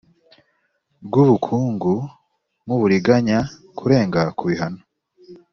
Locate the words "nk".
2.65-2.71